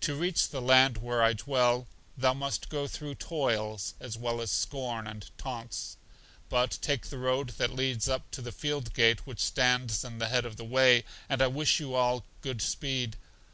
[0.00, 4.50] To reach the land where I dwell, thou must go through toils, as well as
[4.50, 5.98] scorn and taunts.
[6.48, 10.28] But take the road that leads up to the field gate which stands in the
[10.28, 13.16] head of the way; and I wish you all good speed.